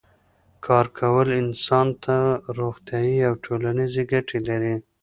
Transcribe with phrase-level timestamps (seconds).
[0.65, 2.15] کار کول انسان ته
[2.57, 4.75] روغتیایی او ټولنیزې ګټې لري